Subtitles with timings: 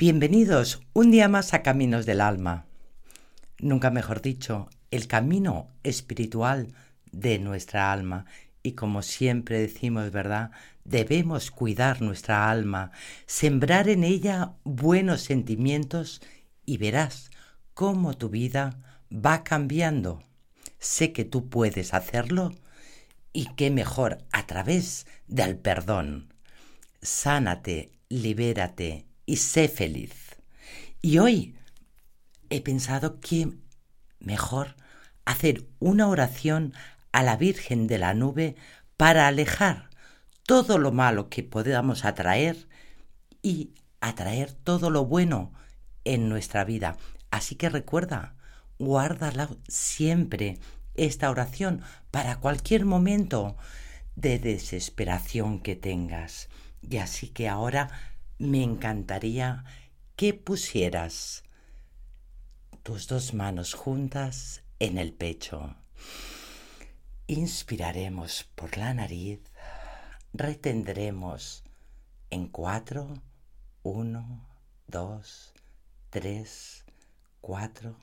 [0.00, 2.66] Bienvenidos un día más a Caminos del Alma.
[3.58, 6.68] Nunca mejor dicho, el camino espiritual
[7.10, 8.24] de nuestra alma.
[8.62, 10.52] Y como siempre decimos, ¿verdad?
[10.84, 12.92] Debemos cuidar nuestra alma,
[13.26, 16.22] sembrar en ella buenos sentimientos
[16.64, 17.32] y verás
[17.74, 18.78] cómo tu vida
[19.10, 20.22] va cambiando.
[20.78, 22.54] Sé que tú puedes hacerlo
[23.32, 26.32] y qué mejor a través del perdón.
[27.02, 30.40] Sánate, libérate y sé feliz.
[31.02, 31.54] Y hoy
[32.48, 33.52] he pensado que
[34.20, 34.74] mejor
[35.26, 36.72] hacer una oración
[37.12, 38.56] a la Virgen de la Nube
[38.96, 39.90] para alejar
[40.44, 42.68] todo lo malo que podamos atraer
[43.42, 45.52] y atraer todo lo bueno
[46.04, 46.96] en nuestra vida.
[47.30, 48.34] Así que recuerda,
[48.78, 50.58] guárdala siempre
[50.94, 53.58] esta oración para cualquier momento
[54.16, 56.48] de desesperación que tengas.
[56.80, 57.90] Y así que ahora
[58.38, 59.64] me encantaría
[60.14, 61.42] que pusieras
[62.84, 65.74] tus dos manos juntas en el pecho.
[67.26, 69.40] Inspiraremos por la nariz,
[70.32, 71.64] retendremos
[72.30, 73.12] en cuatro,
[73.82, 74.48] uno,
[74.86, 75.52] dos,
[76.10, 76.84] tres,
[77.40, 77.96] cuatro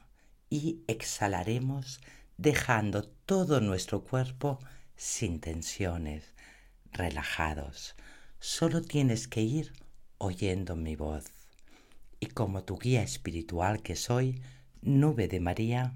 [0.49, 2.01] y exhalaremos
[2.37, 4.59] dejando todo nuestro cuerpo
[4.97, 6.33] sin tensiones,
[6.91, 7.95] relajados.
[8.39, 9.84] Solo tienes que ir
[10.17, 11.25] oyendo mi voz.
[12.19, 14.41] Y como tu guía espiritual que soy,
[14.81, 15.93] nube de María,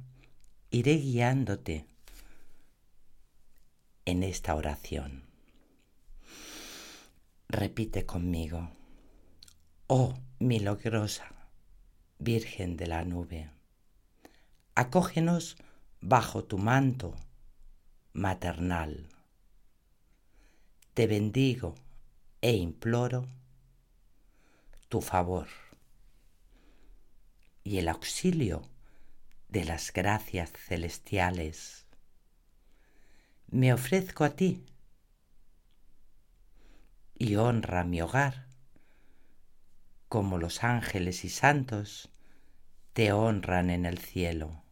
[0.72, 1.86] iré guiándote
[4.06, 5.24] en esta oración.
[7.48, 8.70] Repite conmigo,
[9.88, 11.36] oh milagrosa
[12.22, 13.50] Virgen de la nube,
[14.76, 15.56] acógenos
[16.02, 17.16] bajo tu manto
[18.12, 19.08] maternal.
[20.94, 21.76] Te bendigo
[22.42, 23.26] e imploro
[24.90, 25.48] tu favor
[27.64, 28.64] y el auxilio
[29.48, 31.86] de las gracias celestiales.
[33.48, 34.66] Me ofrezco a ti
[37.16, 38.48] y honra mi hogar,
[40.08, 42.10] como los ángeles y santos
[42.94, 44.64] te honran en el cielo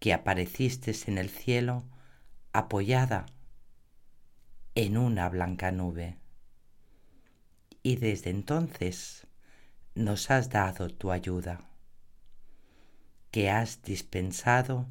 [0.00, 1.84] que apareciste en el cielo
[2.52, 3.26] apoyada
[4.74, 6.19] en una blanca nube.
[7.82, 9.26] Y desde entonces
[9.94, 11.68] nos has dado tu ayuda,
[13.30, 14.86] que has dispensado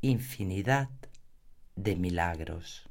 [0.00, 0.88] infinidad
[1.76, 2.88] de milagros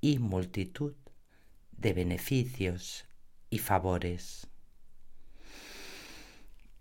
[0.00, 0.94] y multitud
[1.70, 3.06] de beneficios
[3.50, 4.48] y favores.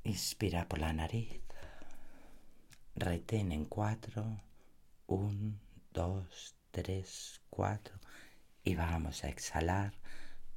[0.04, 1.42] Inspira por la nariz.
[2.96, 4.42] Retén en cuatro,
[5.08, 5.60] un,
[5.94, 8.00] dos, tres, cuatro,
[8.64, 9.94] y vamos a exhalar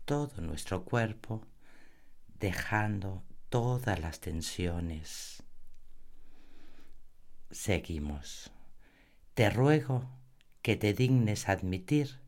[0.04, 1.46] todo nuestro cuerpo,
[2.38, 5.42] dejando todas las tensiones.
[7.50, 8.50] Seguimos.
[9.34, 10.08] Te ruego
[10.62, 12.20] que te dignes admitir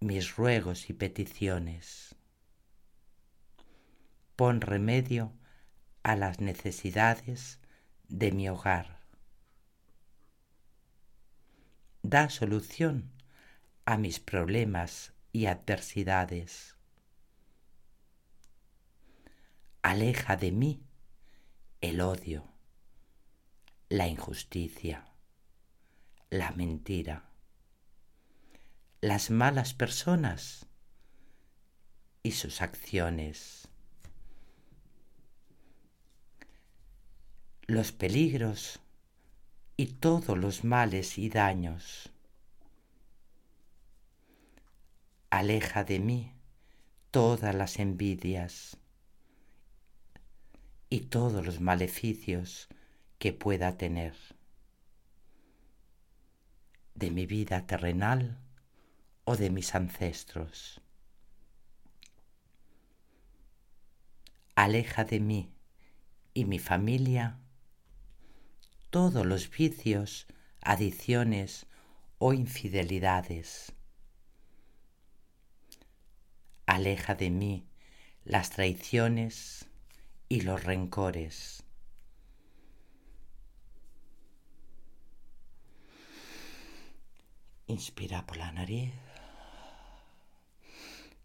[0.00, 2.14] mis ruegos y peticiones.
[4.36, 5.32] Pon remedio
[6.02, 7.60] a las necesidades
[8.08, 9.00] de mi hogar
[12.02, 13.12] da solución
[13.84, 16.76] a mis problemas y adversidades.
[19.82, 20.82] Aleja de mí
[21.80, 22.44] el odio,
[23.88, 25.06] la injusticia,
[26.28, 27.30] la mentira,
[29.00, 30.66] las malas personas
[32.22, 33.68] y sus acciones,
[37.66, 38.80] los peligros
[39.78, 42.12] y todos los males y daños.
[45.30, 46.34] Aleja de mí
[47.10, 48.79] todas las envidias
[50.90, 52.68] y todos los maleficios
[53.18, 54.14] que pueda tener
[56.96, 58.38] de mi vida terrenal
[59.24, 60.80] o de mis ancestros.
[64.56, 65.54] Aleja de mí
[66.34, 67.38] y mi familia
[68.90, 70.26] todos los vicios,
[70.60, 71.66] adicciones
[72.18, 73.72] o infidelidades.
[76.66, 77.68] Aleja de mí
[78.24, 79.69] las traiciones
[80.32, 81.64] y los rencores.
[87.66, 88.94] Inspira por la nariz.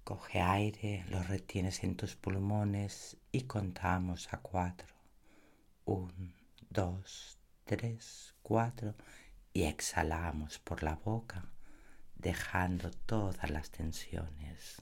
[0.03, 4.95] Coge aire, lo retienes en tus pulmones y contamos a cuatro.
[5.85, 6.33] Un,
[6.71, 8.95] dos, tres, cuatro
[9.53, 11.51] y exhalamos por la boca
[12.15, 14.81] dejando todas las tensiones.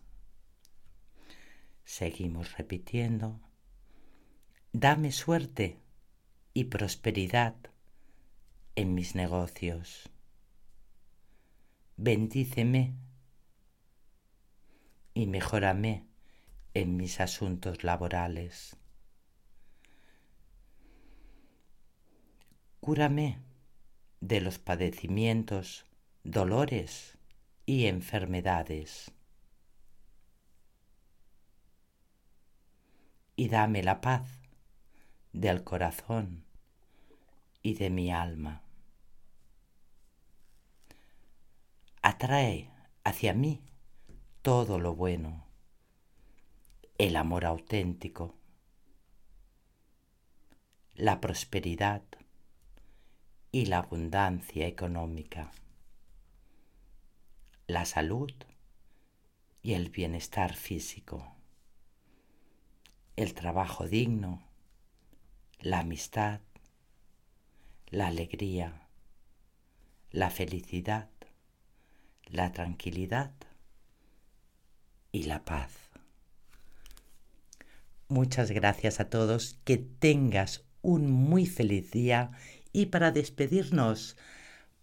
[1.84, 3.53] Seguimos repitiendo.
[4.76, 5.78] Dame suerte
[6.56, 7.54] y prosperidad
[8.76, 10.10] en mis negocios.
[11.96, 12.96] Bendíceme
[15.14, 16.08] y mejórame
[16.74, 18.76] en mis asuntos laborales.
[22.80, 23.38] Cúrame
[24.22, 25.86] de los padecimientos,
[26.24, 27.20] dolores
[27.68, 29.12] y enfermedades.
[33.36, 34.43] Y dame la paz
[35.44, 36.46] del corazón
[37.62, 38.62] y de mi alma.
[42.02, 42.72] Atrae
[43.04, 43.60] hacia mí
[44.42, 45.44] todo lo bueno,
[46.98, 48.38] el amor auténtico,
[50.96, 52.04] la prosperidad
[53.52, 55.52] y la abundancia económica,
[57.68, 58.32] la salud
[59.62, 61.36] y el bienestar físico,
[63.18, 64.53] el trabajo digno,
[65.64, 66.42] la amistad,
[67.90, 68.82] la alegría,
[70.12, 71.08] la felicidad,
[72.26, 73.32] la tranquilidad
[75.14, 75.72] y la paz.
[78.10, 82.32] Muchas gracias a todos, que tengas un muy feliz día
[82.74, 84.18] y para despedirnos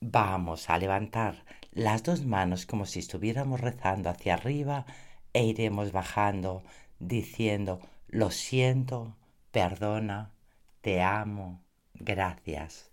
[0.01, 4.87] vamos a levantar las dos manos como si estuviéramos rezando hacia arriba
[5.35, 6.65] e iremos bajando
[6.99, 9.15] diciendo lo siento,
[9.53, 10.33] perdona,
[10.81, 11.63] te amo,
[11.95, 12.91] gracias.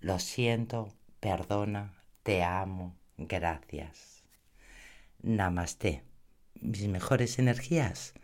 [0.00, 4.24] Lo siento, perdona, te amo, gracias.
[5.22, 6.02] Namaste
[6.60, 8.14] mis mejores energías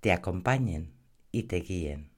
[0.00, 0.92] te acompañen
[1.32, 2.15] y te guíen.